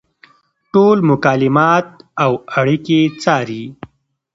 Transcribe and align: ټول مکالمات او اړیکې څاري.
ټول 0.73 0.97
مکالمات 1.11 1.87
او 2.23 2.31
اړیکې 2.59 2.99
څاري. 3.23 3.63